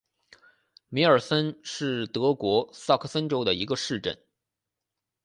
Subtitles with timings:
[0.89, 4.17] 米尔森是德国萨克森州的一个市镇。